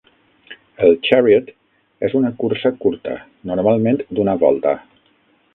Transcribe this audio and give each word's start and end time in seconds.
El 0.87 0.95
"chariot" 1.07 1.51
és 2.09 2.17
una 2.21 2.33
cursa 2.41 2.73
curta, 2.87 3.21
normalment 3.53 4.05
d'una 4.11 4.39
volta. 4.47 4.77